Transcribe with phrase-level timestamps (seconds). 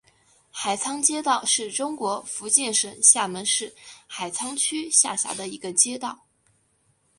[0.49, 3.75] 海沧街道是中国福建省厦门市
[4.07, 6.25] 海沧区下辖的一个街道。